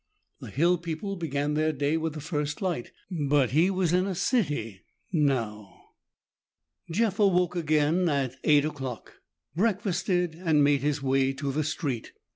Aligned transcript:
The 0.39 0.49
hill 0.49 0.79
people 0.79 1.15
began 1.15 1.53
their 1.53 1.71
day 1.71 1.95
with 1.95 2.15
the 2.15 2.21
first 2.21 2.59
light, 2.59 2.91
but 3.11 3.51
he 3.51 3.69
was 3.69 3.93
in 3.93 4.07
a 4.07 4.15
city 4.15 4.81
now. 5.11 5.89
Jeff 6.89 7.19
awoke 7.19 7.55
again 7.55 8.09
at 8.09 8.37
eight 8.43 8.65
o'clock, 8.65 9.21
breakfasted 9.55 10.33
and 10.33 10.63
made 10.63 10.81
his 10.81 11.03
way 11.03 11.33
to 11.33 11.51
the 11.51 11.63
street. 11.63 12.13